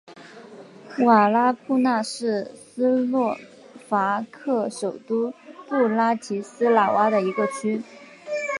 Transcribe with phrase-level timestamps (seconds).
[1.05, 3.37] 瓦拉库纳是斯洛
[3.87, 5.31] 伐克首都
[5.69, 7.83] 布拉提斯拉瓦的一个区。